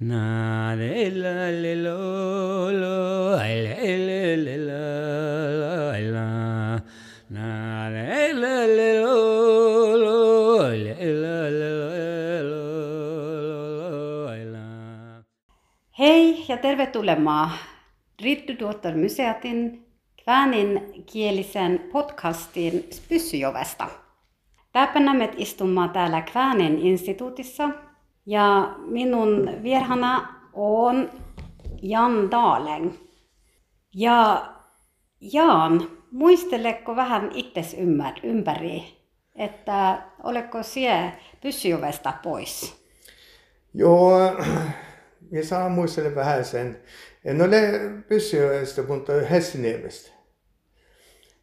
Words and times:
Na 0.00 0.76
le 0.76 1.10
la 1.10 1.50
le 1.50 1.74
lo 1.74 2.70
lo 2.70 3.36
le 3.36 3.96
le 4.06 4.36
le 4.36 4.56
la 4.68 4.82
la 5.60 5.98
la. 6.14 6.80
Na 7.30 7.90
le 7.90 8.32
la 8.32 8.66
le 8.66 9.00
lo 9.02 9.96
lo 9.96 10.70
le 10.70 10.94
la 11.22 11.50
le 11.50 11.70
lo 12.42 12.62
ai 14.30 14.44
la. 14.44 14.66
Hei 15.98 16.44
ja 16.48 16.56
tervetulemaan 16.56 17.50
Rittutuottor 18.22 18.94
Museatin 18.94 19.86
kääninkielisen 20.24 21.80
podcastin 21.92 22.86
Spyssyjovesta. 22.92 23.88
Täpänä 24.72 25.14
me 25.14 25.30
istumaan 25.36 25.90
täällä 25.90 26.22
Kväänin 26.22 26.78
instituutissa 26.78 27.70
ja 28.28 28.74
minun 28.78 29.50
vierhana 29.62 30.34
on 30.52 31.10
Jan 31.82 32.30
Daaleng. 32.30 32.92
Ja 33.94 34.52
Jaan, 35.20 35.90
muisteleko 36.10 36.96
vähän 36.96 37.30
itses 37.34 37.76
ympäri, 38.22 38.84
että 39.36 40.02
oleko 40.22 40.62
sie 40.62 41.12
Pyssyjovesta 41.42 42.12
pois? 42.22 42.76
Joo, 43.74 44.18
minä 45.30 45.44
saan 45.44 45.72
muistella 45.72 46.14
vähän 46.14 46.44
sen. 46.44 46.82
En 47.24 47.42
ole 47.42 47.60
Pyssyjoesta, 48.08 48.82
mutta 48.82 49.12
Hessiniemestä. 49.12 50.10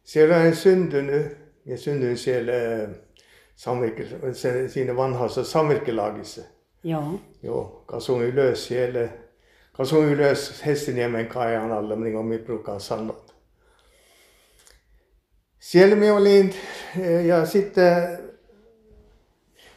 Siellä 0.02 0.36
olen 0.36 0.56
syntynyt 0.56 1.38
ja 1.64 1.78
syntynyt 1.78 2.20
siellä 2.20 2.52
Samvirke, 3.54 4.06
se, 4.32 4.68
siinä 4.68 4.96
vanhassa 4.96 5.44
Samvirkelagissa. 5.44 6.55
Joo. 6.86 7.20
Joo, 7.42 7.82
kasuin 7.86 8.26
ylös 8.26 8.66
siellä. 8.66 9.08
Kasuin 9.72 10.08
ylös 10.08 10.66
Hessiniemen 10.66 11.26
kajan 11.26 11.72
alla, 11.72 11.96
niin 11.96 12.12
kuin 12.12 12.26
minä 12.26 12.44
brukar 12.44 12.80
sanoa. 12.80 13.24
Siellä 15.58 15.96
minä 15.96 16.14
olin 16.14 16.54
ja 17.26 17.46
sitten 17.46 18.18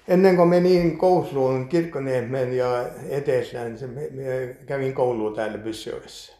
ennen 0.07 0.35
kuin 0.35 0.49
menin 0.49 0.97
kouluun 0.97 1.67
Kirkkoniemen 1.67 2.57
ja 2.57 2.89
Etelään, 3.09 3.77
me 4.11 4.57
kävin 4.65 4.93
koulua 4.93 5.35
täällä 5.35 5.57
Pyssyjoessa. 5.57 6.33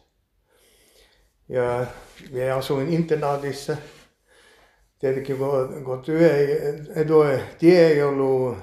Ja 1.48 1.86
minä 2.30 2.56
asuin 2.56 2.88
internaatissa. 2.88 3.76
Tietenkin 4.98 5.36
kun, 5.36 5.84
kun 5.84 6.02
työ 6.02 6.36
ei, 6.36 7.04
tuo 7.04 7.26
tie 7.58 7.86
ei 7.86 8.02
ollut, 8.02 8.58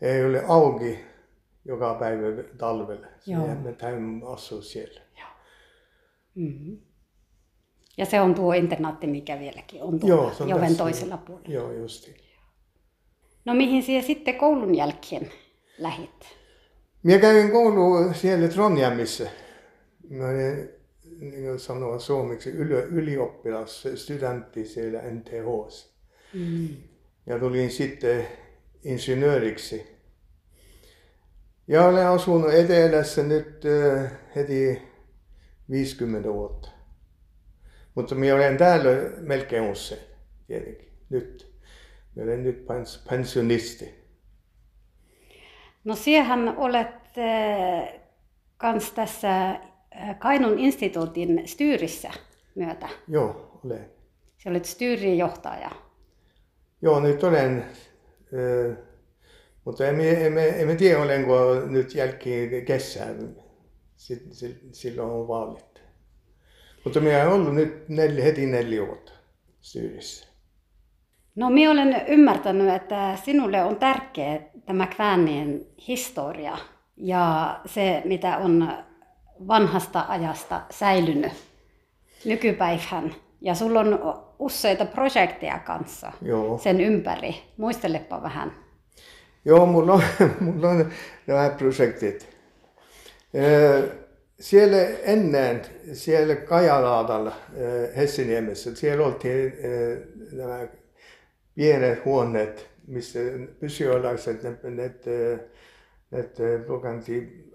ei 0.00 0.24
ole 0.24 0.44
auki 0.48 1.09
joka 1.64 1.94
päivä 1.94 2.42
talvella. 2.58 3.06
Joo. 3.26 3.46
Ja 3.46 3.54
me 3.54 3.72
täytyy 3.72 4.32
asua 4.32 4.62
siellä. 4.62 5.00
Mm-hmm. 6.34 6.78
Ja 7.96 8.06
se 8.06 8.20
on 8.20 8.34
tuo 8.34 8.52
internaatti, 8.52 9.06
mikä 9.06 9.38
vieläkin 9.38 9.82
on 9.82 10.00
Joo, 10.02 10.16
tuolla 10.18 10.34
se 10.34 10.42
on 10.42 10.48
Joven 10.48 10.62
tässä. 10.62 10.78
toisella 10.78 11.16
puolella. 11.16 11.54
Joo, 11.54 11.72
justiin. 11.72 12.16
No 13.44 13.54
mihin 13.54 13.82
siellä 13.82 14.06
sitten 14.06 14.34
koulun 14.34 14.74
jälkeen 14.74 15.30
lähit? 15.78 16.36
Minä 17.02 17.18
kävin 17.18 17.50
koulua 17.50 18.12
siellä 18.12 18.48
Trondheimissa. 18.48 19.24
Mä 20.10 20.28
olin, 20.28 20.68
niin 21.20 21.44
kuin 21.44 21.58
sanoa 21.58 21.98
suomeksi, 21.98 22.50
yli, 22.50 22.74
ylioppilas, 22.74 23.88
studentti 23.94 24.64
siellä 24.64 25.00
NTHs. 25.02 25.94
Mm. 26.34 26.68
Ja 27.26 27.38
tulin 27.38 27.70
sitten 27.70 28.26
insinööriksi. 28.84 29.99
Ja 31.70 31.84
olen 31.86 32.06
asunut 32.06 32.54
etelässä 32.54 33.22
nyt 33.22 33.64
äh, 33.64 34.12
heti 34.36 34.82
50 35.70 36.32
vuotta. 36.32 36.68
Mutta 37.94 38.14
minä 38.14 38.34
olen 38.34 38.56
täällä 38.56 38.90
melkein 39.20 39.62
usein, 39.62 40.00
tietenkin, 40.46 40.88
nyt. 41.10 41.52
Minä 42.14 42.24
olen 42.24 42.42
nyt 42.42 42.66
pens- 42.66 43.08
pensionisti. 43.10 43.94
No 45.84 45.96
siehän 45.96 46.56
olet 46.56 47.18
äh, 47.18 48.00
kans 48.56 48.92
tässä 48.92 49.50
äh, 49.50 50.18
Kainun 50.18 50.58
instituutin 50.58 51.42
styyrissä 51.48 52.10
myötä. 52.54 52.88
Joo, 53.08 53.60
olen. 53.64 53.90
Se 54.38 54.50
olet 54.50 54.64
styyrin 54.64 55.18
johtaja. 55.18 55.70
Joo, 56.82 57.00
nyt 57.00 57.24
olen. 57.24 57.64
Ö, 58.32 58.89
mutta 59.64 59.86
emme, 59.86 60.26
emme, 60.26 60.48
emme 60.48 60.74
tiedä, 60.74 61.02
olenko 61.02 61.54
nyt 61.66 61.94
jälkeen 61.94 62.64
kesään. 62.64 63.36
Si- 63.96 64.26
si- 64.30 64.60
Silloin 64.72 65.10
on 65.10 65.28
vaalit. 65.28 65.82
Mutta 66.84 67.00
minä 67.00 67.22
olen 67.22 67.32
ollut 67.32 67.54
nyt 67.54 67.88
neljä, 67.88 68.24
heti 68.24 68.46
neljä 68.46 68.86
vuotta 68.86 69.12
Styyrissä. 69.60 70.26
No 71.34 71.50
minä 71.50 71.70
olen 71.70 72.04
ymmärtänyt, 72.08 72.74
että 72.74 73.16
sinulle 73.24 73.64
on 73.64 73.76
tärkeä 73.76 74.40
tämä 74.66 74.86
Kväänien 74.86 75.66
historia 75.88 76.58
ja 76.96 77.60
se, 77.66 78.02
mitä 78.04 78.36
on 78.38 78.72
vanhasta 79.48 80.04
ajasta 80.08 80.60
säilynyt 80.70 81.32
nykypäivään. 82.24 83.14
Ja 83.40 83.54
sulla 83.54 83.80
on 83.80 83.98
useita 84.38 84.84
projekteja 84.84 85.58
kanssa 85.58 86.12
Joo. 86.22 86.58
sen 86.58 86.80
ympäri. 86.80 87.34
Muistelepa 87.56 88.22
vähän. 88.22 88.52
joo, 89.44 89.66
mul 89.66 89.88
on, 89.88 90.02
mul 90.40 90.64
on 90.64 90.92
vähe 91.28 91.50
projektid. 91.58 92.20
seal 94.40 94.74
enne, 95.04 95.44
seal 95.92 96.34
Kajalaadal 96.48 97.30
Hessiniemes, 97.96 98.68
seal 98.74 99.00
oldi 99.00 99.34
nämä 100.32 100.66
pienet 101.54 102.04
huoneet, 102.04 102.66
missä 102.86 103.18
püsiolaiset, 103.60 104.42
need, 104.42 104.70
need, 104.70 105.08
need 106.10 106.64
lugenti 106.68 107.50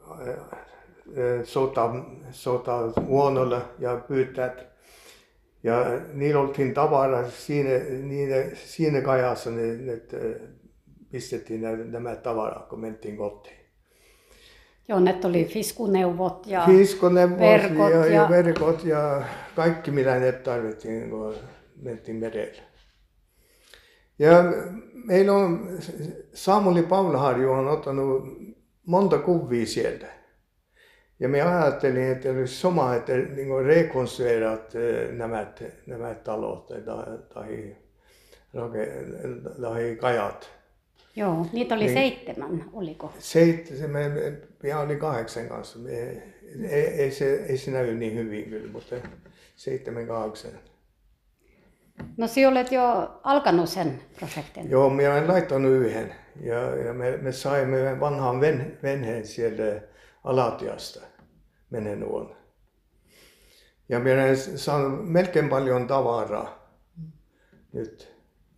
sota, 1.43 1.89
sota 2.31 2.91
huonolla 3.01 3.69
ja 3.79 3.95
pyytäjät. 4.07 4.75
Ja 5.63 5.99
niillä 6.13 6.39
oltiin 6.41 6.73
tavara 6.73 7.29
siinä, 7.29 7.69
niine, 8.01 8.51
siinä 8.55 9.01
kajassa 9.01 9.51
ne, 9.51 9.75
ne 9.75 10.01
pistettiin 11.15 11.61
nämä, 11.91 12.15
tavarat, 12.15 12.69
kun 12.69 12.79
mentiin 12.79 13.17
kotiin. 13.17 13.57
Joo, 14.87 14.99
ne 14.99 15.19
oli 15.23 15.45
fiskuneuvot 15.45 16.47
ja 16.47 16.63
Kiskoneuvos 16.65 17.39
verkot 17.39 17.91
ja, 17.91 17.97
ja, 17.97 18.05
ja- 18.05 18.29
verkot 18.29 18.83
ja 18.83 19.21
kaikki 19.55 19.91
mitä 19.91 20.19
ne 20.19 20.31
tarvittiin, 20.31 21.09
kun 21.09 21.35
mentiin 21.81 22.17
merelle. 22.17 22.61
Ja 24.19 24.43
meillä 24.93 25.33
on, 25.33 25.69
Samuli 26.33 26.83
Paulaharju 26.83 27.51
on 27.51 27.67
ottanut 27.67 28.23
monta 28.85 29.17
kuvia 29.17 29.65
sieltä. 29.65 30.07
Ja 31.19 31.29
me 31.29 31.41
ajattelin, 31.41 32.11
että 32.11 32.29
olisi 32.29 32.61
sama, 32.61 32.95
että 32.95 33.13
niin 33.13 33.47
eh, 34.75 35.11
nämä, 35.11 35.53
nämä 35.87 36.13
talot 36.13 36.67
tai, 36.67 36.81
tai, 36.81 37.05
tai 37.33 37.75
kajat. 39.95 40.64
Joo, 41.15 41.45
niitä 41.53 41.75
oli 41.75 41.83
Niin. 41.83 41.93
seitsemän, 41.93 42.65
oliko? 42.73 43.13
Seitsemän, 43.19 44.11
minä 44.63 44.79
olin 44.79 44.99
kahdeksan 44.99 45.47
kanssa. 45.47 45.79
Ei, 46.69 46.77
ei, 46.77 47.11
se, 47.11 47.35
ei 47.35 47.57
se 47.57 47.71
näy 47.71 47.95
niin 47.95 48.15
hyvin 48.15 48.49
kyllä, 48.49 48.71
mutta 48.71 48.95
seitsemän, 49.55 50.07
kahdeksan. 50.07 50.51
No 52.17 52.27
sinä 52.27 52.49
olet 52.49 52.71
jo 52.71 52.83
alkanut 53.23 53.69
sen 53.69 54.01
projektin. 54.19 54.69
Joo, 54.69 54.89
minä 54.89 55.11
olen 55.13 55.27
laittanut 55.27 55.71
yhden. 55.71 56.15
Ja, 56.41 56.75
ja 56.75 56.93
me, 56.93 57.17
me 57.17 57.31
saimme 57.31 57.99
vanhan 57.99 58.41
ven, 58.41 58.77
venheen 58.83 59.27
sieltä 59.27 59.81
Alatiasta 60.23 60.99
menen 61.69 62.09
vuonna. 62.09 62.35
Ja 63.89 63.99
minä 63.99 64.23
olen 64.23 64.37
saanut 64.37 65.11
melkein 65.11 65.49
paljon 65.49 65.87
tavaraa 65.87 66.77
nyt. 67.73 68.14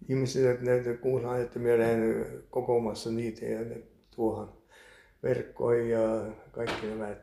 Ihmiset 0.10 0.62
ne, 0.62 0.82
ne 0.82 0.94
kuulee, 0.94 1.42
että 1.42 1.60
minä 1.60 1.74
olen 1.74 2.26
kokoamassa 2.50 3.12
niitä 3.12 3.46
ja 3.46 3.60
ne 3.60 3.82
tuohon 4.16 4.58
verkkoihin 5.24 5.90
ja 5.90 6.26
kaikki 6.52 6.88
nämä 6.88 7.16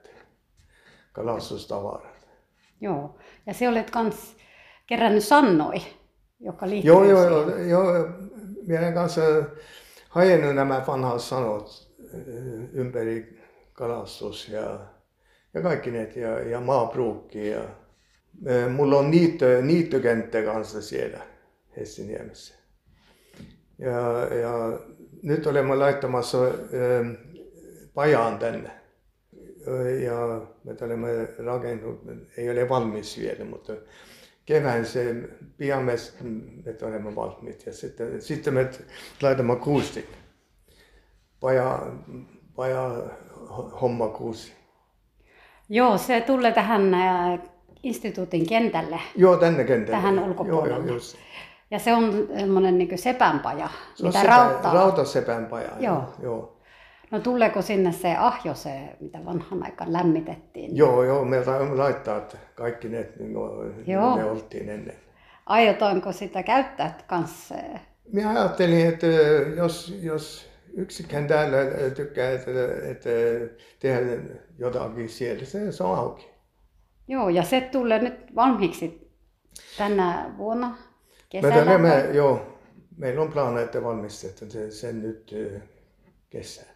kalastustavarat. 1.12 2.28
Joo, 2.80 3.18
ja 3.46 3.54
se 3.54 3.68
olet 3.68 3.90
kans 3.90 4.36
kerännyt 4.86 5.24
Sannoi, 5.24 5.82
joka 6.40 6.68
liittyy 6.68 6.92
Joo, 6.92 7.04
joo, 7.04 7.24
joo, 7.24 7.56
joo. 7.58 8.08
Minä 8.66 8.80
olen 8.80 8.94
kanssa 8.94 9.22
hajennut 10.08 10.54
nämä 10.54 10.84
vanhat 10.86 11.20
sanot 11.20 11.92
eh, 12.14 12.20
ympäri 12.72 13.40
kalastus 13.72 14.48
ja, 14.48 14.80
ja 15.54 15.62
kaikki 15.62 15.90
ne 15.90 16.12
ja, 16.16 16.40
ja 16.40 16.60
maapruukki. 16.60 17.48
Ja, 17.48 17.60
eh, 18.46 18.68
mulla 18.68 18.98
on 18.98 19.10
niittö, 19.10 19.62
niittökenttä 19.62 20.42
kanssa 20.42 20.82
siellä 20.82 21.20
Hessiniemessä. 21.76 22.63
Ja, 23.78 24.34
ja 24.34 24.78
nyt 25.22 25.46
olemme 25.46 25.76
laittamassa 25.76 26.48
eh, 26.48 27.18
pajaan 27.94 28.38
tänne. 28.38 28.70
ja 30.04 30.40
me 30.64 30.76
olemme 30.82 31.28
rakennut, 31.44 32.02
ei 32.36 32.50
ole 32.50 32.68
valmis 32.68 33.18
vielä, 33.18 33.44
mutta 33.44 33.72
kevään 34.46 34.86
se 34.86 35.14
pian 35.56 35.84
me, 35.84 35.92
me 36.64 36.86
olemme 36.86 37.14
valmiit. 37.14 37.66
Ja 37.66 37.72
sitten, 37.72 38.22
sitten 38.22 38.54
me 38.54 38.70
laitamme 39.22 39.56
kuustin. 39.56 40.04
Paja, 41.40 41.82
paja 42.56 43.02
homma 43.80 44.08
kuusi. 44.08 44.52
Joo, 45.68 45.98
se 45.98 46.20
tulee 46.20 46.52
tähän 46.52 46.94
äh, 46.94 47.40
instituutin 47.82 48.46
kentälle. 48.46 49.00
Joo, 49.16 49.36
tänne 49.36 49.64
kentälle. 49.64 50.00
Tähän 50.00 50.18
ulkopuolelle. 50.18 50.76
Joo, 50.76 50.86
joo, 50.86 50.94
just. 50.94 51.16
Ja 51.70 51.78
se 51.78 51.94
on 51.94 52.28
semmoinen 52.38 52.78
niin 52.78 52.98
sepänpaja, 52.98 53.68
Se 53.94 54.06
mitä 54.06 54.20
sepä, 54.20 54.36
rauttaa. 54.36 54.74
Rautasepän 54.74 55.46
paja. 55.46 55.70
Joo. 55.80 56.14
joo. 56.22 56.54
No 57.10 57.20
tuleeko 57.20 57.62
sinne 57.62 57.92
se 57.92 58.16
ahjo, 58.16 58.54
se 58.54 58.96
mitä 59.00 59.24
vanhan 59.24 59.62
aikaan 59.62 59.92
lämmitettiin? 59.92 60.76
Joo, 60.76 61.04
joo, 61.04 61.24
me 61.24 61.44
laittaa 61.74 62.16
että 62.16 62.38
kaikki 62.54 62.88
ne, 62.88 63.08
niin 63.18 63.34
kuin 63.34 63.84
Joo. 63.86 64.16
ne 64.16 64.24
oltiin 64.24 64.68
ennen. 64.68 64.96
Aiotaanko 65.46 66.12
sitä 66.12 66.42
käyttää 66.42 66.98
kanssa? 67.06 67.54
Minä 68.12 68.30
ajattelin, 68.30 68.86
että 68.86 69.06
jos, 69.56 69.98
jos 70.02 70.50
yksikään 70.76 71.26
täällä 71.26 71.58
tykkää, 71.96 72.30
että, 72.30 72.50
että 72.90 73.10
tehdä 73.80 74.22
jotakin 74.58 75.08
siellä, 75.08 75.44
se, 75.44 75.72
se 75.72 75.84
on 75.84 75.98
auki. 75.98 76.30
Joo, 77.08 77.28
ja 77.28 77.42
se 77.42 77.60
tulee 77.60 77.98
nyt 77.98 78.34
valmiiksi 78.34 79.10
tänä 79.78 80.34
vuonna 80.38 80.76
Me 81.42 81.48
kesällä. 81.48 81.64
teemme, 81.64 82.06
joo, 82.12 82.58
meillä 82.96 83.22
on 83.22 83.32
plana, 83.32 83.60
että 83.60 83.82
valmistetaan 83.84 84.50
se, 84.50 84.70
sen 84.70 85.02
nyt 85.02 85.34
kesään. 86.30 86.74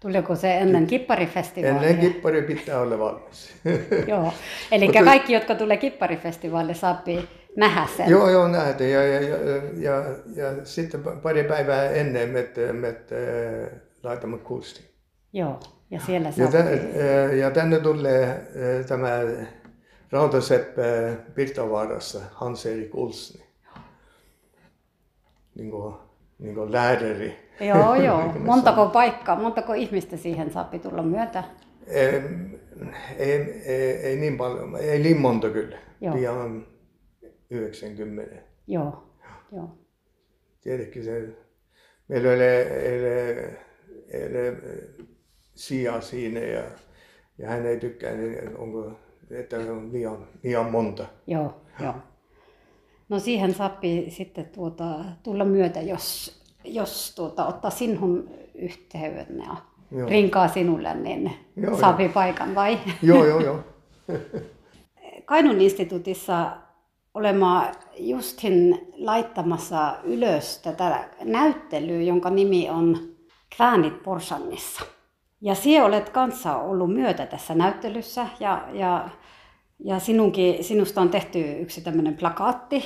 Tuleeko 0.00 0.36
se 0.36 0.58
ennen 0.58 0.86
kipparifestivaalia? 0.86 1.88
Ennen 1.88 2.12
kippari 2.12 2.42
pitää 2.42 2.80
olla 2.80 2.98
valmis. 2.98 3.54
Joo, 4.06 4.32
eli 4.72 4.84
Mutta- 4.86 5.04
kaikki, 5.04 5.32
jotka 5.32 5.54
tulee 5.54 5.76
kipparifestivaalille, 5.76 6.74
saapi 6.74 7.28
nähdä 7.56 7.86
sen. 7.96 8.10
joo, 8.10 8.30
joo, 8.30 8.48
näitä. 8.48 8.84
Ja, 8.84 9.04
ja, 9.06 9.20
ja, 9.20 9.36
ja, 9.76 10.04
ja 10.36 10.64
sitten 10.64 11.02
pari 11.22 11.44
päivää 11.44 11.90
ennen 11.90 12.28
me, 12.28 12.48
me 12.72 12.94
laitamme 14.02 14.38
kurssin. 14.38 14.84
Joo, 15.32 15.60
ja 15.90 16.00
siellä 16.00 16.32
Ja, 16.36 16.46
tä, 16.48 16.64
ja 17.34 17.50
tänne 17.50 17.80
tulee 17.80 18.40
tämä 18.88 19.10
Rautaseppä 20.10 20.82
Pirtavaarassa, 21.34 22.20
Hans-Erik 22.32 22.94
Olsni. 22.94 23.43
Niin 25.58 25.70
kuin, 25.70 25.94
niin 26.38 26.54
kuin 26.54 26.72
lääkäri. 26.72 27.36
Joo, 27.60 27.94
joo. 27.94 28.32
Montako 28.38 28.86
paikkaa, 28.86 29.36
montako 29.36 29.72
ihmistä 29.72 30.16
siihen 30.16 30.52
saapi 30.52 30.78
tulla 30.78 31.02
myötä? 31.02 31.44
Ei, 31.86 32.22
ei, 33.18 33.62
ei, 33.64 33.96
ei 33.96 34.16
niin 34.16 34.36
paljon, 34.36 34.76
ei 34.76 34.98
niin 34.98 35.20
monta 35.20 35.50
kyllä. 35.50 35.78
Joo. 36.00 36.14
Pian 36.14 36.66
90. 37.50 38.36
Joo, 38.66 39.10
joo. 39.52 39.78
Tietenkin 40.60 41.04
se, 41.04 41.28
meillä 42.08 42.28
ole, 42.28 42.60
ei 44.10 44.26
ole 44.26 44.56
sijaa 45.54 46.00
siinä 46.00 46.40
ja, 46.40 46.62
ja 47.38 47.48
hän 47.48 47.66
ei 47.66 47.80
tykkää, 47.80 48.12
niin 48.12 48.56
onko, 48.56 48.92
että 49.30 49.56
on 49.56 49.92
liian, 49.92 50.26
liian 50.42 50.70
monta. 50.70 51.06
Joo, 51.26 51.60
joo. 51.80 51.94
No 53.08 53.18
siihen 53.18 53.54
saapi 53.54 54.06
sitten 54.08 54.46
tuota, 54.46 54.94
tulla 55.22 55.44
myötä, 55.44 55.80
jos, 55.80 56.38
jos 56.64 57.14
tuota, 57.14 57.46
ottaa 57.46 57.70
sinun 57.70 58.30
yhteyden 58.54 59.42
ja 59.46 59.56
Joo. 59.90 60.08
rinkaa 60.08 60.48
sinulle, 60.48 60.94
niin 60.94 61.32
Joo, 61.56 61.76
saapi 61.76 62.08
paikan 62.08 62.54
vai? 62.54 62.78
Joo, 63.02 63.26
joo, 63.26 63.40
joo. 63.40 63.58
Kainun 65.24 65.60
instituutissa 65.60 66.56
olemaan 67.14 67.74
justin 67.98 68.88
laittamassa 68.96 69.96
ylös 70.04 70.58
tätä 70.58 71.08
näyttelyä, 71.24 72.02
jonka 72.02 72.30
nimi 72.30 72.70
on 72.70 72.98
Kväänit 73.56 74.02
Porsannissa. 74.02 74.84
Ja 75.40 75.54
sinä 75.54 75.84
olet 75.84 76.08
kanssa 76.08 76.56
ollut 76.56 76.94
myötä 76.94 77.26
tässä 77.26 77.54
näyttelyssä 77.54 78.26
ja, 78.40 78.64
ja, 78.72 79.08
ja 79.84 79.98
sinunkin, 79.98 80.64
sinusta 80.64 81.00
on 81.00 81.10
tehty 81.10 81.52
yksi 81.52 81.80
tämmöinen 81.80 82.16
plakaatti, 82.16 82.84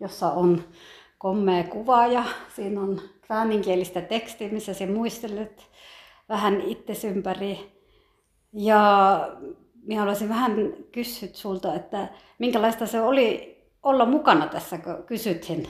jossa 0.00 0.30
on 0.30 0.64
kommea 1.18 1.64
kuva 1.64 2.06
ja 2.06 2.24
siinä 2.56 2.80
on 2.80 3.00
kvääninkielistä 3.22 4.00
tekstiä, 4.00 4.48
missä 4.48 4.74
sinä 4.74 4.92
muistelet 4.92 5.70
vähän 6.28 6.60
itsesi 6.60 7.08
ympäri. 7.08 7.58
Ja 8.52 9.20
minä 9.82 10.00
haluaisin 10.00 10.28
vähän 10.28 10.72
kysyä 10.92 11.28
sulta, 11.32 11.74
että 11.74 12.08
minkälaista 12.38 12.86
se 12.86 13.00
oli 13.00 13.58
olla 13.82 14.06
mukana 14.06 14.46
tässä, 14.46 14.78
kun 14.78 15.02
kysyttiin 15.06 15.66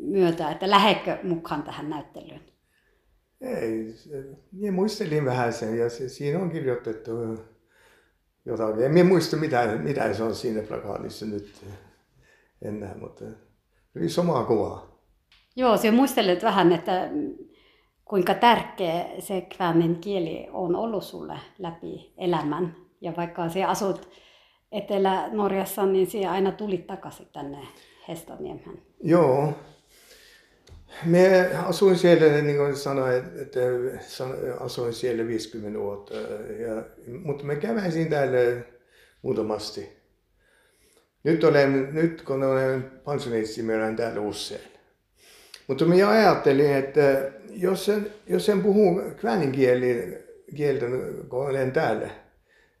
myötä, 0.00 0.50
että 0.50 0.70
lähetkö 0.70 1.18
mukaan 1.22 1.62
tähän 1.62 1.90
näyttelyyn? 1.90 2.40
Ei, 3.40 3.94
minä 4.52 4.72
muistelin 4.72 5.24
vähän 5.24 5.52
sen 5.52 5.78
ja 5.78 5.90
se, 5.90 6.08
siinä 6.08 6.38
on 6.38 6.50
kirjoitettu 6.50 7.10
jotakin. 8.44 8.84
En 8.84 8.92
minä 8.92 9.08
muista 9.08 9.36
mitä, 9.36 9.66
mitä 9.66 10.14
se 10.14 10.22
on 10.22 10.34
siinä 10.34 10.62
plakaatissa 10.62 11.26
nyt 11.26 11.64
enää, 12.62 12.94
mutta 13.00 13.24
oli 13.96 14.08
samaa 14.08 14.44
kuvaa. 14.44 15.02
Joo, 15.56 15.76
sinä 15.76 15.96
muistelet 15.96 16.42
vähän, 16.42 16.72
että 16.72 17.10
kuinka 18.04 18.34
tärkeä 18.34 19.04
se 19.18 19.40
kväänin 19.40 20.00
kieli 20.00 20.48
on 20.52 20.76
ollut 20.76 21.04
sulle 21.04 21.38
läpi 21.58 22.12
elämän. 22.16 22.76
Ja 23.00 23.12
vaikka 23.16 23.48
sinä 23.48 23.68
asut 23.68 24.08
Etelä-Norjassa, 24.72 25.86
niin 25.86 26.06
sinä 26.06 26.32
aina 26.32 26.52
tulit 26.52 26.86
takaisin 26.86 27.26
tänne 27.32 27.58
Hestoniemään. 28.08 28.82
Joo. 29.02 29.52
Me 31.04 31.50
asuin 31.56 31.98
siellä, 31.98 32.42
niin 32.42 32.56
kuin 32.56 32.76
sanoin, 32.76 33.14
että 33.16 33.60
asuin 34.60 34.92
siellä 34.92 35.26
50 35.26 35.78
vuotta, 35.78 36.14
ja, 36.58 36.82
mutta 37.24 37.44
me 37.44 37.56
käväsin 37.56 38.08
täällä 38.08 38.62
muutamasti. 39.22 39.88
Nyt, 41.24 41.44
olen, 41.44 41.88
nyt 41.92 42.22
kun 42.22 42.42
olen 42.42 42.90
pensionisti, 43.04 43.62
me 43.62 43.76
olen 43.76 43.96
täällä 43.96 44.20
usein. 44.20 44.60
Mutta 45.66 45.84
minä 45.84 46.08
ajattelin, 46.08 46.72
että 46.72 47.32
jos 47.50 47.88
en, 47.88 48.06
jos 48.26 48.48
en 48.48 48.62
puhu 48.62 49.00
kväänin 49.20 49.52
kieltä, 50.56 50.86
kun 51.28 51.46
olen 51.46 51.72
täällä, 51.72 52.10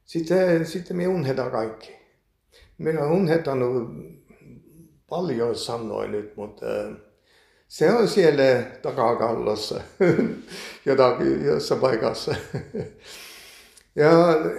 sitten, 0.04 0.66
sitten 0.66 0.96
minä 0.96 1.10
unhetan 1.10 1.50
kaikki. 1.50 1.92
Minä 2.78 3.00
olen 3.00 3.12
unhetanut 3.12 3.90
paljon 5.08 5.56
sanoin 5.56 6.12
nyt, 6.12 6.36
mutta 6.36 6.66
se 7.72 7.92
on 7.92 8.08
siellä 8.08 8.42
takakallossa 8.82 9.80
jotakin 10.86 11.44
jossain 11.44 11.80
paikassa. 11.80 12.34
Ja 13.96 14.10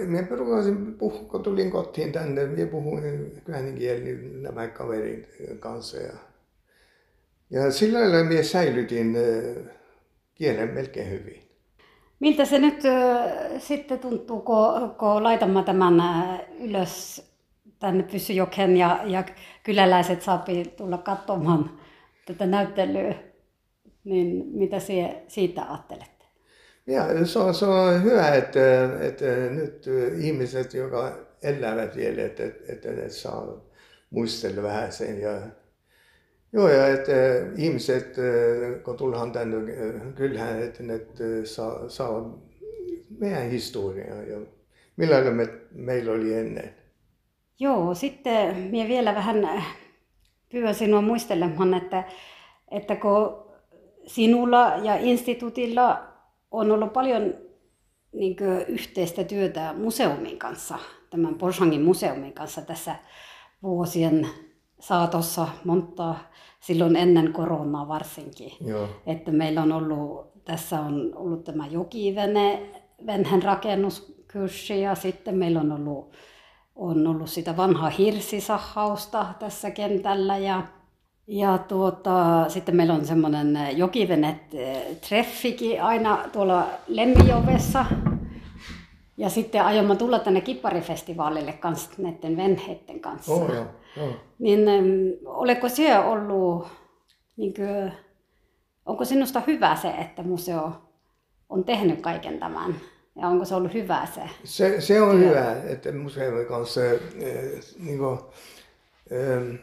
minä 0.06 0.26
rupesin 0.30 0.94
puhua, 0.94 1.28
kun 1.28 1.42
tulin 1.42 1.70
kotiin 1.70 2.12
tänne, 2.12 2.46
minä 2.46 2.66
puhuin 2.66 3.32
käänin 3.46 3.74
kieli 3.74 4.18
nämä 4.40 4.66
kaverin 4.68 5.26
kanssa. 5.60 5.96
Ja, 5.96 6.12
ja 7.50 7.70
sillä 7.70 8.00
lailla 8.00 8.24
minä 8.24 8.42
säilytin 8.42 9.16
kielen 10.34 10.68
melkein 10.68 11.10
hyvin. 11.10 11.42
Miltä 12.20 12.44
se 12.44 12.58
nyt 12.58 12.82
sitten 13.58 13.98
tuntuu, 13.98 14.40
kun, 14.40 14.90
kun 14.98 15.22
laitamme 15.22 15.62
tämän 15.62 16.02
ylös 16.60 17.24
tänne 17.78 18.02
Pysyjoken 18.02 18.76
ja, 18.76 19.00
ja 19.04 19.24
kyläläiset 19.62 20.22
saapi 20.22 20.64
tulla 20.76 20.98
katsomaan 20.98 21.83
tätä 22.26 22.46
näyttelyä, 22.46 23.14
niin 24.04 24.46
mitä 24.46 24.80
sie, 24.80 25.22
siitä 25.28 25.62
ajattelet? 25.62 26.14
Ja 26.86 27.26
se 27.26 27.38
on, 27.38 27.54
se 27.54 27.64
on 27.64 28.02
hyvä, 28.02 28.34
että, 28.34 28.84
että 29.00 29.24
nyt 29.50 29.86
ihmiset, 30.20 30.74
jotka 30.74 31.18
elävät 31.42 31.96
vielä, 31.96 32.22
että, 32.22 32.42
että 32.68 32.88
ne 32.88 33.08
saa 33.08 33.64
muistella 34.10 34.62
vähän 34.62 34.92
sen. 34.92 35.20
Ja, 35.20 35.40
joo, 36.52 36.68
ja 36.68 36.88
että 36.88 37.12
ihmiset, 37.56 38.16
kun 38.84 38.96
tullaan 38.96 39.32
tänne 39.32 39.56
kylään, 40.14 40.62
että 40.62 40.82
ne 40.82 41.00
saa, 41.44 41.88
saa 41.88 42.38
meidän 43.18 43.50
historiaa 43.50 44.22
ja 44.22 44.38
millä 44.96 45.30
me, 45.30 45.48
meillä 45.72 46.12
oli 46.12 46.34
ennen. 46.34 46.74
Joo, 47.58 47.94
sitten 47.94 48.56
minä 48.56 48.88
vielä 48.88 49.14
vähän 49.14 49.40
pyydän 50.54 50.74
sinua 50.74 51.00
muistelemaan, 51.00 51.74
että, 51.74 52.04
että 52.70 52.96
kun 52.96 53.44
sinulla 54.06 54.72
ja 54.82 54.96
instituutilla 54.96 56.02
on 56.50 56.70
ollut 56.70 56.92
paljon 56.92 57.34
niin 58.12 58.36
yhteistä 58.68 59.24
työtä 59.24 59.74
museumin 59.78 60.38
kanssa, 60.38 60.78
tämän 61.10 61.34
Porshangin 61.34 61.82
museumin 61.82 62.32
kanssa 62.32 62.62
tässä 62.62 62.96
vuosien 63.62 64.28
saatossa 64.80 65.48
monta, 65.64 66.14
silloin 66.60 66.96
ennen 66.96 67.32
koronaa 67.32 67.88
varsinkin. 67.88 68.52
Joo. 68.66 68.88
Että 69.06 69.32
meillä 69.32 69.62
on 69.62 69.72
ollut, 69.72 70.44
tässä 70.44 70.80
on 70.80 71.12
ollut 71.14 71.44
tämä 71.44 71.66
jokivene, 71.66 72.62
venhen 73.06 73.42
rakennus 73.42 74.14
kurssi 74.32 74.80
ja 74.80 74.94
sitten 74.94 75.36
meillä 75.36 75.60
on 75.60 75.72
ollut, 75.72 76.12
on 76.76 77.06
ollut 77.06 77.30
sitä 77.30 77.56
vanhaa 77.56 77.90
hirsisahausta 77.90 79.26
tässä 79.38 79.70
kentällä 79.70 80.38
ja, 80.38 80.62
ja 81.26 81.58
tuota, 81.58 82.44
sitten 82.48 82.76
meillä 82.76 82.94
on 82.94 83.06
semmoinen 83.06 83.78
jokivenet 83.78 84.36
treffikin 85.08 85.82
aina 85.82 86.18
tuolla 86.32 86.66
Lemmijovessa. 86.88 87.86
Ja 89.16 89.30
sitten 89.30 89.64
aiomme 89.64 89.96
tulla 89.96 90.18
tänne 90.18 90.40
Kipparifestivaalille 90.40 91.52
kanssa 91.52 91.90
näiden 91.98 92.36
venheiden 92.36 93.00
kanssa. 93.00 93.32
Oh, 93.32 93.54
joo, 93.54 93.66
joo. 93.96 94.08
Niin 94.38 94.60
oletko 95.26 95.68
siellä 95.68 96.04
ollut, 96.04 96.66
niin 97.36 97.54
kuin, 97.54 97.92
onko 98.86 99.04
sinusta 99.04 99.42
hyvä 99.46 99.76
se, 99.76 99.88
että 99.88 100.22
museo 100.22 100.72
on 101.48 101.64
tehnyt 101.64 102.00
kaiken 102.00 102.38
tämän? 102.38 102.74
Ja 103.16 103.28
onko 103.28 103.44
se 103.44 103.54
ollut 103.54 103.74
hyvä 103.74 104.06
se? 104.14 104.20
Se, 104.44 104.80
se 104.80 105.00
on 105.00 105.20
hyvä, 105.20 105.62
että 105.62 105.92
museoiden 105.92 106.46
kanssa 106.46 106.84
eh, 106.84 107.00
niin 107.78 107.98
kuin, 107.98 108.18
eh, 109.10 109.60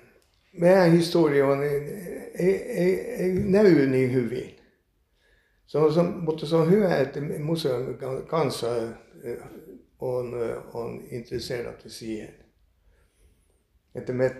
meidän 0.53 0.91
historia 0.91 1.47
on, 1.47 1.63
ei, 1.63 2.55
ei, 2.55 2.99
ei 2.99 3.33
näy 3.33 3.87
niin 3.87 4.13
hyvin. 4.13 4.55
Se 5.67 5.77
on, 5.77 5.93
se 5.93 6.01
mutta 6.01 6.45
se 6.45 6.55
on 6.55 6.71
hyvä, 6.71 6.97
että 6.97 7.21
museon 7.39 7.97
kanssa 8.27 8.67
eh, 9.23 9.37
on, 9.99 10.33
on 10.73 11.03
intresserat 11.11 11.83
siihen. 11.87 12.35
Että 13.95 14.13
me, 14.13 14.35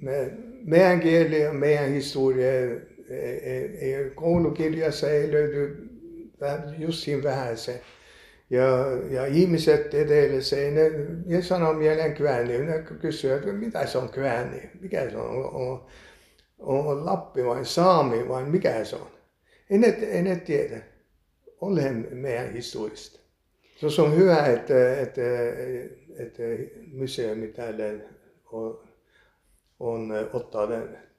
me, 0.00 0.32
meidän 0.64 1.00
kieli 1.00 1.42
ja 1.42 1.52
meidän 1.52 1.90
historia, 1.90 2.50
ei, 2.50 3.38
ei, 3.42 3.94
ei, 3.94 4.10
koulukirjassa 4.10 5.10
ei 5.10 5.32
löydy 5.32 5.88
just 6.78 6.98
siinä 6.98 7.22
vähän 7.22 7.58
se. 7.58 7.82
Ja, 8.50 8.66
ja 9.10 9.26
ihmiset 9.26 9.94
edellessä, 9.94 10.56
ei 10.56 10.70
ne, 10.70 10.90
ne 11.26 11.42
sanoo 11.42 11.72
mieleen 11.72 12.14
kväänni, 12.14 12.58
ne 12.58 12.82
kysyy, 13.00 13.32
että 13.32 13.52
mitä 13.52 13.86
se 13.86 13.98
on 13.98 14.08
kväänni, 14.08 14.70
mikä 14.80 15.10
se 15.10 15.16
on, 15.16 15.30
on, 15.30 15.86
on, 16.58 16.86
on 16.86 17.06
Lappi 17.06 17.44
vai 17.44 17.64
Saami 17.64 18.28
vai 18.28 18.44
mikä 18.44 18.84
se 18.84 18.96
on. 18.96 19.10
Ei 19.70 19.78
ne, 19.78 19.86
ei 19.86 20.22
ne 20.22 20.36
tiedä 20.36 20.82
ollen 21.60 22.08
meidän 22.12 22.52
historiasta. 22.52 23.20
Se 23.88 24.02
on 24.02 24.16
hyvä, 24.16 24.46
että, 24.46 25.00
että, 25.00 25.22
että 26.18 26.42
museumi 26.92 27.48
täällä 27.48 27.84
on, 28.52 28.80
on 29.80 30.12
ottaa 30.32 30.68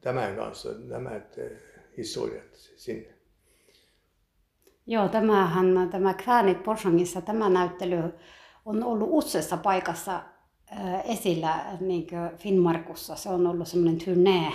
tämän 0.01 0.36
kanssa 0.36 0.69
nämä 0.79 1.22
historiat 1.98 2.55
sinne. 2.55 3.17
Joo, 4.88 5.08
tämähän, 5.08 5.89
tämä 5.91 6.13
Kväänit 6.13 6.63
Porsangissa, 6.63 7.22
tämä 7.22 7.50
näyttely 7.50 8.13
on 8.65 8.84
ollut 8.84 9.10
useassa 9.12 9.58
paikassa 9.58 10.15
äh, 10.72 11.10
esillä 11.10 11.65
niin 11.79 12.08
Finnmarkussa. 12.38 13.15
Se 13.15 13.29
on 13.29 13.48
ollut 13.48 13.67
semmoinen 13.67 14.06
turnee 14.06 14.51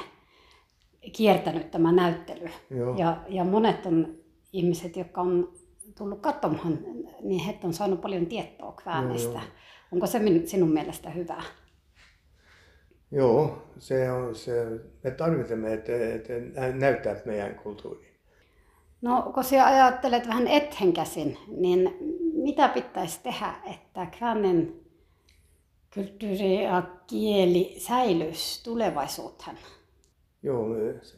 kiertänyt 1.12 1.70
tämä 1.70 1.92
näyttely. 1.92 2.48
Joo. 2.70 2.96
Ja, 2.96 3.16
ja 3.28 3.44
monet 3.44 3.86
on 3.86 4.16
ihmiset, 4.52 4.96
jotka 4.96 5.20
on 5.20 5.52
tullut 5.98 6.20
katsomaan, 6.20 6.78
niin 7.20 7.44
he 7.44 7.58
on 7.64 7.72
saanut 7.72 8.00
paljon 8.00 8.26
tietoa 8.26 8.72
Kväänistä. 8.72 9.40
Onko 9.92 10.06
se 10.06 10.20
sinun 10.44 10.72
mielestä 10.72 11.10
hyvä? 11.10 11.42
Joo, 13.10 13.62
se 13.78 14.10
on 14.10 14.34
se, 14.34 14.66
me 15.04 15.10
tarvitsemme, 15.10 15.72
että, 15.72 15.92
että 16.14 16.32
nä- 16.60 16.72
näyttää 16.72 17.16
meidän 17.24 17.54
kulttuuri. 17.54 18.11
No, 19.02 19.30
kun 19.34 19.44
sinä 19.44 19.66
ajattelet 19.66 20.28
vähän 20.28 20.48
ethen 20.48 20.92
käsin, 20.92 21.38
niin 21.56 21.96
mitä 22.34 22.68
pitäisi 22.68 23.20
tehdä, 23.22 23.54
että 23.70 24.06
Kvänen 24.18 24.74
kulttuuri 25.94 26.64
ja 26.64 26.82
kieli 27.06 27.74
säilyisi 27.78 28.64
tulevaisuuteen? 28.64 29.58
Joo, 30.42 30.66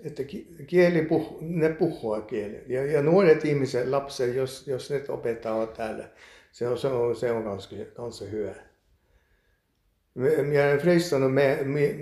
että 0.05 0.25
ki- 0.25 0.57
kieli 0.67 1.03
puh, 1.03 1.38
ne 1.41 1.69
puhua 1.69 2.21
kieli. 2.21 2.64
Ja, 2.69 2.87
ja 2.87 3.03
nuoret 3.03 3.45
ihmiset, 3.45 3.88
lapset, 3.88 4.35
jos, 4.35 4.69
jos 4.69 4.91
ne 4.91 5.05
opettaa 5.09 5.67
täällä, 5.67 6.09
se 6.53 6.69
on, 6.69 6.79
se 6.79 6.88
on, 6.88 7.17
se 7.17 7.33
on 7.33 7.59
kanssa, 7.95 8.25
hyvä. 8.25 8.55
Minä 10.14 10.64
olen 10.64 10.79
freistanut 10.79 11.35
me, 11.35 11.59
me, 11.64 11.97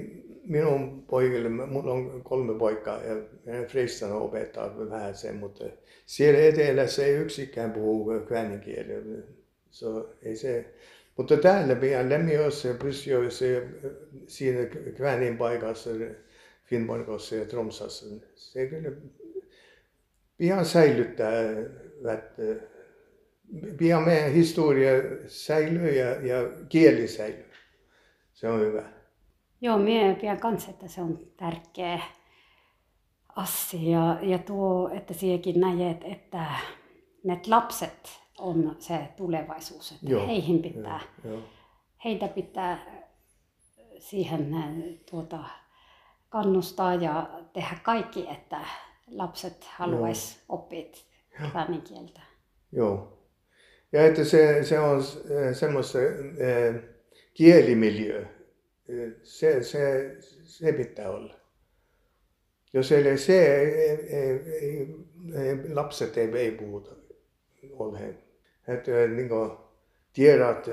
minun 0.45 1.03
poikille, 1.03 1.49
minulla 1.49 1.93
on 1.93 2.23
kolme 2.25 2.59
poikaa 2.59 3.05
ja 3.05 3.15
minä 3.15 3.59
olen 3.59 3.69
freistanut 3.69 4.23
opettaa 4.23 4.91
vähän 4.91 5.15
sen, 5.15 5.37
mutta 5.37 5.65
siellä 6.07 6.41
etelässä 6.41 7.07
ei 7.07 7.15
yksikään 7.15 7.73
puhu 7.73 8.11
käänin 8.29 8.61
kieliä. 8.61 8.99
Se, 9.71 9.87
ei 10.23 10.37
se, 10.37 10.75
mutta 11.17 11.37
täällä 11.37 11.75
pian 11.75 12.09
Lemmiössä 12.09 12.69
ja 12.69 12.75
Pysjössä 12.75 13.47
ja 13.47 13.61
siinä 14.27 14.67
käänin 14.99 15.39
paikassa, 15.39 15.91
Finnmarkossa 16.65 17.37
ja 17.37 17.45
Tromsassa, 17.45 18.07
se 18.35 18.67
kyllä 18.67 18.91
pian 20.39 20.65
säilyttää, 20.65 21.33
että 22.15 22.43
pian 23.77 24.05
meidän 24.05 24.33
historia 24.33 24.91
säilyy 25.27 25.91
ja, 25.91 26.27
ja 26.27 26.51
kieli 26.69 27.09
säilyy. 27.09 27.45
Se 28.33 28.49
on 28.49 28.61
hyvä. 28.61 29.02
Joo, 29.63 29.79
minä 29.79 30.15
pidän 30.15 30.41
kanssa, 30.41 30.71
että 30.71 30.89
se 30.89 31.01
on 31.01 31.19
tärkeä 31.37 32.01
asia. 33.37 34.19
Ja 34.23 34.39
tuo, 34.39 34.91
että 34.95 35.15
siihenkin 35.15 35.61
näet, 35.61 36.05
että 36.05 36.47
ne 37.25 37.41
lapset 37.47 38.21
on 38.39 38.77
se 38.79 38.99
tulevaisuus. 39.17 39.93
Että 39.93 40.11
Joo, 40.11 40.27
heihin 40.27 40.63
pitää, 40.63 41.01
Joo, 41.25 41.39
heitä 42.05 42.29
pitää 42.29 42.79
siihen 43.99 44.55
äh, 44.55 44.69
tuota, 45.11 45.39
kannustaa 46.29 46.95
ja 46.95 47.31
tehdä 47.53 47.77
kaikki, 47.83 48.27
että 48.31 48.61
lapset 49.11 49.65
haluaisi 49.65 50.41
oppia 50.49 50.85
käänin 51.53 51.83
kieltä. 51.83 52.21
Joo. 52.73 53.19
Ja 53.93 54.07
että 54.07 54.25
se, 54.25 54.65
se 54.65 54.81
on 54.81 54.99
eh, 54.99 55.57
semmoista 55.57 55.99
eh, 55.99 56.75
kielimiljö. 57.35 58.42
Se, 59.23 59.63
se, 59.63 60.17
se 60.45 60.73
pitää 60.73 61.11
olla. 61.11 61.35
Jos 62.73 62.93
ei 62.93 63.03
ole 63.03 63.17
se, 63.17 63.57
ei, 63.57 63.75
ei, 63.75 64.09
ei, 64.09 64.97
ei, 65.35 65.75
lapset 65.75 66.19
ei, 66.19 66.31
ei 66.39 66.51
puhuta 66.51 66.91
olleen. 67.73 68.19
Että 68.69 68.91
niin 68.91 69.29
kuin, 69.29 69.51
tiedät 70.13 70.67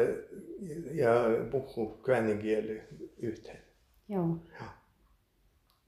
ja 0.91 1.11
puhu 1.51 1.87
käänin 1.87 2.39
kieli 2.39 2.81
yhteen. 3.17 3.63
Joo. 4.09 4.37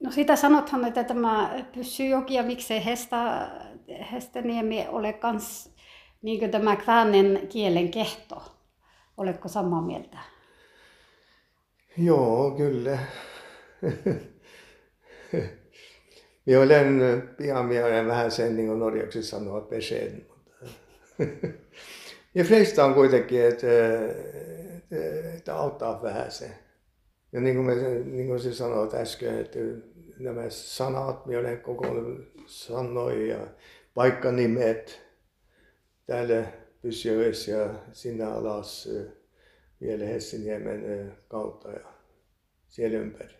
No 0.00 0.10
sitä 0.10 0.36
sanothan, 0.36 0.84
että 0.84 1.04
tämä 1.04 1.64
Pyssyjoki 1.74 2.34
ja 2.34 2.42
miksei 2.42 2.84
Hesta, 2.84 3.50
Hesteniemi 4.12 4.86
ole 4.88 5.12
kans 5.12 5.74
niin 6.22 6.50
tämä 6.50 6.76
kväänen 6.76 7.48
kielen 7.48 7.90
kehto. 7.90 8.42
Oletko 9.16 9.48
samaa 9.48 9.82
mieltä? 9.82 10.18
Joo, 11.98 12.50
kyllä. 12.50 12.98
minä 16.46 16.60
olen 16.60 17.22
pian 17.36 17.66
minä 17.66 17.86
olen 17.86 18.06
vähän 18.06 18.30
sen 18.30 18.56
niin 18.56 18.68
kuin 18.68 18.78
norjaksi 18.78 19.22
sanoa 19.22 19.60
beskeden, 19.60 20.26
mutta 20.28 20.66
ja 22.34 22.44
freista 22.44 22.84
on 22.84 22.94
kuitenkin, 22.94 23.46
että, 23.46 23.66
että, 25.36 25.54
auttaa 25.54 26.02
vähän 26.02 26.30
se. 26.30 26.50
Ja 27.32 27.40
niin 27.40 27.54
kuin, 27.56 27.66
me, 27.66 27.74
niin 28.04 28.26
kuin 28.26 28.40
se 28.40 28.54
sanoit 28.54 28.94
äsken, 28.94 29.38
että 29.38 29.58
nämä 30.18 30.42
sanat, 30.48 31.26
minä 31.26 31.40
olen 31.40 31.60
koko 31.60 31.86
sanoin 32.46 33.28
ja 33.28 33.46
paikkanimet 33.94 35.02
täällä 36.06 36.44
Pysjöössä 36.82 37.50
ja 37.50 37.74
sinne 37.92 38.24
alas 38.24 38.88
vielä 39.82 40.04
Hessiniemen 40.04 41.12
kautta 41.28 41.70
ja 41.70 41.86
siellä 42.68 42.98
ympäri. 42.98 43.34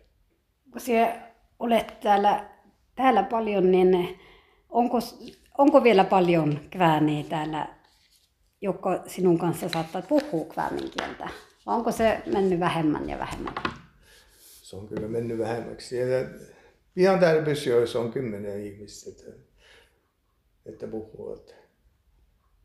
Kun 0.71 0.81
sinä 0.81 1.33
olet 1.59 1.99
täällä, 1.99 2.49
täällä 2.95 3.23
paljon, 3.23 3.71
niin 3.71 4.19
onko, 4.69 4.97
onko 5.57 5.83
vielä 5.83 6.03
paljon 6.03 6.59
kvääniä 6.71 7.23
täällä, 7.29 7.67
jotka 8.61 9.03
sinun 9.07 9.37
kanssa 9.37 9.69
saattaa 9.69 10.01
puhua 10.01 10.45
kväänin 10.45 10.91
kieltä? 10.97 11.29
Vai 11.65 11.75
onko 11.75 11.91
se 11.91 12.21
mennyt 12.25 12.59
vähemmän 12.59 13.09
ja 13.09 13.19
vähemmän? 13.19 13.53
Se 14.39 14.75
on 14.75 14.87
kyllä 14.87 15.07
mennyt 15.07 15.37
vähemmäksi. 15.37 15.87
Siellä, 15.87 16.29
pian 16.93 17.19
täällä 17.19 17.41
Pysjöössä 17.41 17.99
on 17.99 18.11
kymmenen 18.11 18.65
ihmistä, 18.65 19.09
että, 19.09 19.39
että 20.65 20.87
puhuvat. 20.87 21.55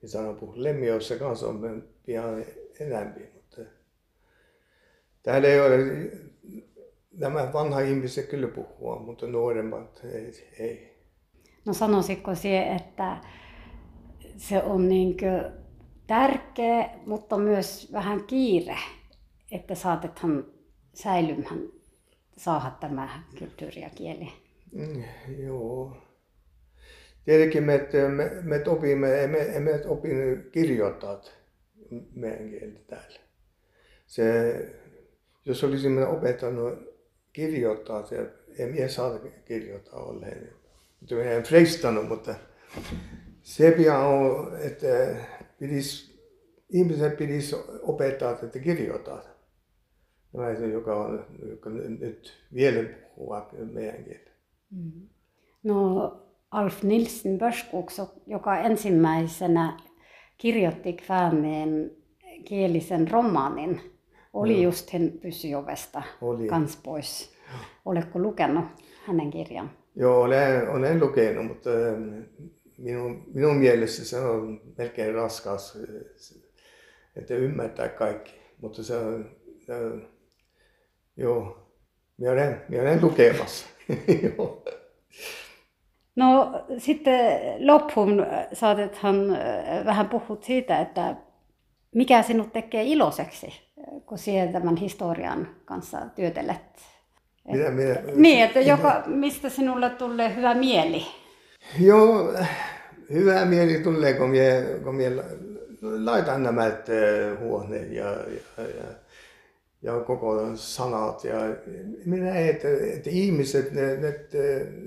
Ja 0.03 0.09
sanon 0.09 0.37
puhua. 0.37 0.55
Lemmiossa 0.57 1.17
kanssa 1.17 1.49
on 1.49 1.89
pian 2.07 2.45
enempi, 2.81 3.21
mutta 3.21 3.38
täällä 5.29 5.49
ei 5.49 5.61
ole, 5.61 5.79
nämä 7.13 7.53
vanha 7.53 7.81
ihmiset 7.81 8.27
kyllä 8.27 8.49
puhua, 8.49 8.99
mutta 8.99 9.27
nuoremmat 9.27 10.01
ei. 10.05 10.49
ei. 10.59 10.99
No 11.65 11.73
sanoisitko 11.73 12.35
sinä, 12.35 12.77
että 12.77 13.17
se 14.37 14.63
on 14.63 14.89
niin 14.89 15.17
tärkeä, 16.07 16.91
mutta 17.07 17.39
myös 17.39 17.93
vähän 17.93 18.25
kiire, 18.25 18.77
että 19.53 19.75
saatethan 19.75 20.47
säilymään 20.95 21.69
saada 22.37 22.71
tämä 22.81 23.23
kulttuuri 23.39 23.81
ja 23.81 23.91
kieli. 23.91 24.29
Mm, 24.73 25.05
joo. 25.39 25.97
Tietenkin 27.25 27.63
me, 27.63 27.89
me, 28.17 28.31
me 28.43 28.65
opimme, 28.67 29.25
emme, 29.25 29.57
emme 29.57 29.87
opin 29.87 30.49
kirjoittaa 30.53 31.21
meidän 32.15 32.51
kieltä 32.51 32.81
täällä. 32.87 33.21
Se, 34.07 34.55
jos 35.49 35.65
olisimme 35.65 36.07
opettanut 36.07 36.75
kirjoittaa, 37.33 38.07
se, 38.07 38.31
en 38.59 38.69
minä 38.69 38.89
saa 38.89 39.19
kirjoittaa 39.45 40.01
olleen. 40.01 40.49
Mutta 41.01 41.15
minä 41.15 41.31
en 41.31 41.43
freistanut, 41.43 42.09
mutta 42.09 42.35
se 43.43 43.71
pian 43.71 44.07
on, 44.07 44.53
että 44.61 45.17
pidis, 45.59 46.19
ihmisen 46.71 47.13
pitäisi 47.13 47.57
opettaa, 47.83 48.33
että 48.43 48.59
kirjoittaa. 48.59 49.23
Se, 50.59 50.67
joka, 50.67 50.97
on, 50.97 51.27
joka 51.51 51.71
nyt 51.71 52.33
vielä 52.55 52.89
puhuu 53.17 53.37
meidän 53.73 54.05
kieltä. 54.05 54.31
Mm. 54.71 55.09
No 55.63 56.13
Alf 56.51 56.83
Nilsen 56.83 57.39
Börskuk, 57.39 57.91
joka 58.27 58.59
ensimmäisenä 58.59 59.81
kirjoitti 60.39 60.93
Kvääneen 60.93 61.91
kielisen 62.45 63.11
romaanin, 63.11 63.98
oli 64.33 64.57
no. 64.57 64.63
just 64.63 64.91
hän 64.91 65.13
Pysyovesta 65.23 66.03
oli. 66.21 66.47
kans 66.47 66.77
pois. 66.77 67.35
Oletko 67.85 68.19
lukenut 68.19 68.65
hänen 69.07 69.31
kirjan? 69.31 69.71
Joo, 69.97 70.23
olen, 70.23 70.69
olen 70.71 71.01
lukenut, 71.01 71.47
mutta 71.47 71.71
ähm, 71.71 72.19
minun, 72.79 73.23
minun 73.35 73.57
mielestä 73.57 74.05
se 74.05 74.21
on 74.21 74.61
melkein 74.79 75.15
raskas, 75.15 75.79
että 77.17 77.35
ymmärtää 77.35 77.89
kaikki. 77.89 78.33
Mutta 78.61 78.83
se 78.83 78.97
on, 78.97 79.31
on 79.69 80.09
joo, 81.17 81.69
minä 82.17 82.33
olen, 82.33 82.63
minä 82.69 82.83
olen 82.83 83.03
lukemassa. 83.03 83.67
No 86.17 86.53
sitten 86.79 87.41
loppuun 87.67 88.27
saatethan 88.53 89.31
äh, 89.31 89.85
vähän 89.85 90.09
puhut 90.09 90.45
siitä, 90.45 90.81
että 90.81 91.17
mikä 91.95 92.23
sinut 92.23 92.53
tekee 92.53 92.83
iloiseksi, 92.85 93.47
kun 94.07 94.19
sinä 94.19 94.53
tämän 94.53 94.77
historian 94.77 95.49
kanssa 95.65 95.99
työtelet? 96.17 96.57
Mitä, 97.53 97.71
minä, 97.71 97.97
niin, 98.15 98.45
että 98.45 98.61
joka, 98.61 99.03
mistä 99.07 99.49
sinulle 99.49 99.91
tulee 99.91 100.37
hyvä 100.37 100.55
mieli? 100.55 101.07
Joo, 101.81 102.35
hyvä 103.13 103.45
mieli 103.45 103.79
tulee, 103.79 104.13
kun 104.13 104.31
minä, 104.31 104.81
kun 104.85 104.95
minä 104.95 105.23
laitan 105.81 106.43
nämä 106.43 106.71
huoneet 107.41 107.93
ja, 107.93 108.05
ja, 108.05 108.65
ja, 108.65 108.85
ja 109.83 110.01
koko 110.01 110.51
sanat. 110.55 111.25
Ja 111.25 111.39
minä 112.05 112.25
näen, 112.25 112.49
että, 112.49 112.69
että 112.95 113.11
ihmiset, 113.11 113.73
ne, 113.73 113.97
ne, 113.97 114.15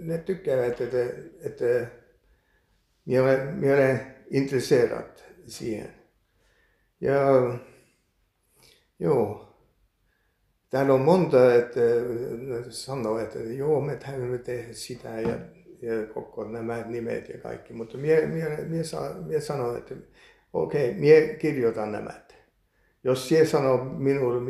ne 0.02 0.18
tykkäävät, 0.18 0.82
että, 0.82 0.98
että 1.44 1.88
minä 3.06 3.24
olen, 3.24 3.48
minä 3.48 3.74
olen 3.74 4.16
intresserad 4.30 5.20
siihen. 5.48 5.90
Ja 7.02 7.14
joo, 9.02 9.56
täällä 10.70 10.94
on 10.94 11.02
monta, 11.02 11.56
että 11.56 11.80
sanoo, 12.70 13.20
että 13.20 13.40
joo, 13.40 13.82
me 13.82 13.96
täytyy 13.96 14.38
tehdä 14.38 14.74
sitä 14.74 15.10
ja, 15.10 15.38
ja 15.82 16.08
koko 16.14 16.44
nämä 16.44 16.84
nimet 16.88 17.30
ja 17.30 17.38
kaikki. 17.38 17.74
Mutta 17.74 17.98
minä, 17.98 18.22
minä, 18.22 18.50
minä, 18.50 18.82
että 19.78 19.96
okei, 20.54 20.90
okay, 20.90 21.00
minä 21.00 21.34
kirjoitan 21.38 21.92
nämä. 21.92 22.12
Jos 23.04 23.28
sinä 23.28 23.46
sanoo 23.46 23.84
minulle, 23.84 24.42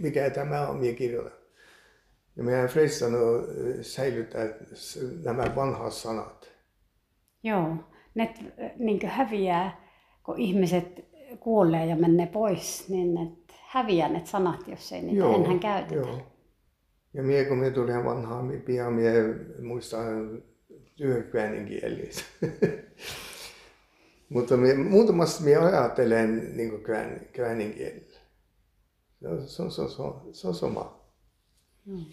mikä 0.00 0.30
tämä 0.30 0.68
on, 0.68 0.76
minä 0.76 0.96
kirjoitan. 0.96 1.38
Ja 2.36 2.42
meidän 2.42 2.68
fristannut 2.68 3.48
säilyttää 3.82 4.48
nämä 5.24 5.44
vanhat 5.56 5.92
sanat. 5.92 6.52
Joo, 7.42 7.76
ne 8.14 8.34
niin 8.78 9.06
häviää, 9.06 9.88
kun 10.24 10.38
ihmiset 10.38 11.04
kuolee 11.40 11.86
ja 11.86 11.96
menee 11.96 12.26
pois, 12.26 12.88
niin 12.88 13.14
ne 13.14 13.28
häviää 13.72 14.08
ne 14.08 14.22
sanat, 14.24 14.68
jos 14.68 14.92
ei 14.92 15.02
niitä 15.02 15.18
joo, 15.18 15.44
enää 15.44 15.58
käytetä. 15.58 15.94
Joo. 15.94 16.18
Ja 17.14 17.22
mie 17.22 17.44
kun 17.44 17.58
me 17.58 17.70
tulin 17.70 18.04
vanhaan, 18.04 18.62
pian 18.64 18.92
mie 18.92 19.12
muistan 19.62 20.42
työkäänin 20.96 21.66
kielissä. 21.66 22.24
Mutta 24.28 24.56
mie, 24.56 24.74
muutamassa 24.74 25.44
mie 25.44 25.56
ajattelen 25.56 26.56
niin 26.56 26.84
käänin 27.32 27.74
kielellä. 27.74 28.18
Se 29.46 29.62
on, 29.62 29.70
se, 29.70 29.82
on, 29.82 29.90
se, 29.90 30.02
on, 30.02 30.28
se 30.32 30.48
on 30.48 30.54
sama. 30.54 31.06
Mm. 31.86 32.04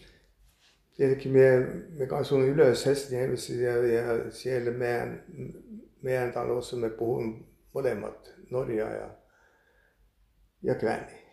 Tietenkin 0.97 1.31
mie, 1.31 1.59
me 1.89 2.05
kasuin 2.05 2.49
ylös 2.49 2.85
Helsinginiemessä 2.85 3.53
ja, 3.53 3.87
ja 3.87 4.31
siellä 4.31 4.71
meidän, 4.71 5.23
meidän 6.01 6.31
talossa 6.31 6.77
me 6.77 6.89
puhun 6.89 7.47
molemmat 7.73 8.31
Norja 8.49 8.89
ja, 8.89 9.09
ja 10.63 10.75
Kväni. 10.75 11.28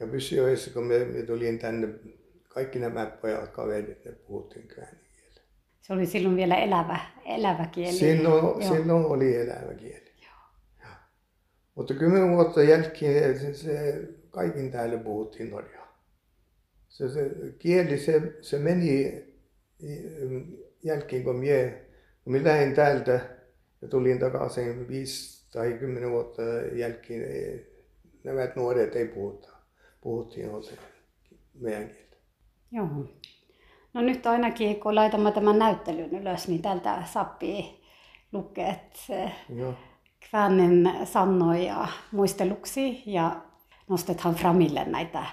Ja 0.00 0.06
Pyssiöissä, 0.06 0.70
kun 0.70 0.86
me, 0.86 1.04
me 1.04 1.22
tulin 1.22 1.58
tänne, 1.58 1.88
kaikki 2.48 2.78
nämä 2.78 3.06
pojat, 3.06 3.48
kaverit, 3.48 4.04
ne 4.04 4.12
puhuttiin 4.12 4.68
käänin 4.68 5.00
Se 5.80 5.92
oli 5.92 6.06
silloin 6.06 6.36
vielä 6.36 6.54
elävä, 6.54 7.00
elävä 7.24 7.66
kieli. 7.66 7.96
Silloin, 7.96 8.62
silloin 8.62 9.04
oli 9.04 9.36
elävä 9.36 9.74
kieli. 9.74 10.12
Joo. 10.22 10.90
Mutta 11.74 11.94
kymmenen 11.94 12.30
vuotta 12.30 12.62
jälkeen 12.62 13.38
se, 13.38 13.54
se 13.54 14.02
kaikin 14.30 14.70
täällä 14.70 14.98
puhuttiin 14.98 15.50
norjaa. 15.50 16.02
Se, 16.88 17.08
se 17.08 17.30
kieli, 17.58 17.98
se, 17.98 18.22
se 18.40 18.58
meni 18.58 19.24
jälkeen, 20.82 21.24
kun 21.24 21.36
minä, 21.36 21.70
kun 22.24 22.32
minä 22.32 22.44
lähdin 22.44 22.74
täältä 22.74 23.20
ja 23.82 23.88
tulin 23.88 24.18
takaisin 24.18 24.88
viisi 24.88 25.50
tai 25.52 25.72
kymmenen 25.72 26.10
vuotta 26.10 26.42
jälkeen, 26.72 27.66
nämä 28.24 28.48
nuoret 28.56 28.96
ei 28.96 29.08
puhuta 29.08 29.55
puhuttiin 30.06 30.64
se 30.64 30.78
meidän 31.54 31.88
kieltä. 31.88 32.16
Joo. 32.72 32.88
No 33.94 34.00
nyt 34.00 34.26
ainakin 34.26 34.80
kun 34.80 34.94
laitamme 34.94 35.32
tämän 35.32 35.58
näyttelyn 35.58 36.10
ylös, 36.10 36.48
niin 36.48 36.62
tältä 36.62 37.02
sappii 37.04 37.82
lukeet 38.32 39.06
Kvännen 40.30 41.06
sannoja 41.06 41.88
muisteluksi 42.12 43.02
ja 43.06 43.36
nostetaan 43.88 44.34
framille 44.34 44.84
näitä 44.84 45.26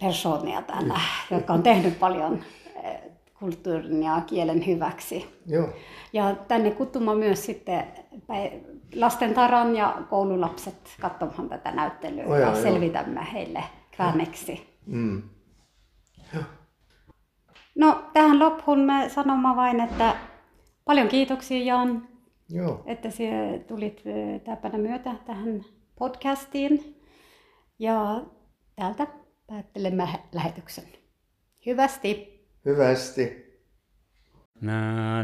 persoonia 0.00 0.62
täällä, 0.62 1.00
jotka 1.30 1.52
on 1.52 1.62
tehnyt 1.62 1.98
paljon 1.98 2.44
eh, 2.82 3.00
kulttuurin 3.40 4.02
ja 4.02 4.20
kielen 4.26 4.66
hyväksi. 4.66 5.40
Joo. 5.46 5.68
Ja 6.12 6.34
tänne 6.48 6.70
kuttuma 6.70 7.14
myös 7.14 7.46
sitten 7.46 7.84
lastentarhan 8.94 9.76
ja 9.76 10.02
koululapset 10.10 10.96
katsomaan 11.00 11.48
tätä 11.48 11.70
näyttelyä 11.70 12.26
oh, 12.26 12.36
ja, 12.36 12.54
selvitämme 12.54 13.20
joo. 13.20 13.30
heille 13.32 13.64
kväänneksi. 13.90 14.78
Mm. 14.86 15.22
No 17.74 18.04
tähän 18.12 18.38
loppuun 18.38 18.80
me 18.80 19.08
sanomme 19.08 19.56
vain, 19.56 19.80
että 19.80 20.16
paljon 20.84 21.08
kiitoksia 21.08 21.64
Jan, 21.64 22.08
Joo. 22.50 22.82
että 22.86 23.10
sinä 23.10 23.58
tulit 23.66 24.02
täpänä 24.44 24.78
myötä 24.78 25.14
tähän 25.26 25.64
podcastiin. 25.98 27.02
Ja 27.78 28.22
täältä 28.76 29.06
päättelemme 29.46 30.08
lähetyksen. 30.32 30.84
Hyvästi. 31.66 32.35
Hyvästi. 32.66 33.26
Na, 34.60 35.22